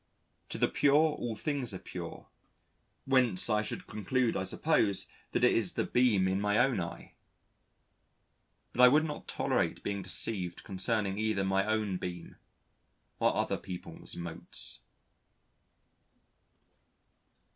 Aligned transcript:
"To 0.49 0.57
the 0.57 0.67
pure 0.67 1.09
all 1.13 1.35
things 1.35 1.75
are 1.75 1.77
pure," 1.77 2.25
whence 3.05 3.51
I 3.51 3.61
should 3.61 3.85
conclude 3.85 4.35
I 4.35 4.43
suppose 4.45 5.07
that 5.29 5.43
it 5.43 5.51
is 5.53 5.73
the 5.73 5.83
beam 5.85 6.27
in 6.27 6.41
my 6.41 6.57
own 6.57 6.79
eye. 6.79 7.13
But 8.73 8.81
I 8.81 8.87
would 8.87 9.05
not 9.05 9.27
tolerate 9.27 9.83
being 9.83 10.01
deceived 10.01 10.63
concerning 10.63 11.19
either 11.19 11.43
my 11.43 11.67
own 11.67 11.97
beam 11.97 12.37
or 13.19 13.35
other 13.35 13.57
people's 13.57 14.15
motes. 14.15 14.79